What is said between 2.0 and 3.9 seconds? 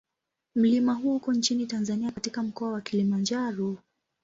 katika Mkoa wa Kilimanjaro.